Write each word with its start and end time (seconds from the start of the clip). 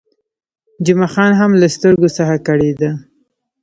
جمعه 0.85 1.09
خان 1.13 1.31
هم 1.39 1.51
له 1.61 1.67
سترګو 1.75 2.07
څخه 2.17 2.35
کړېده. 2.47 2.89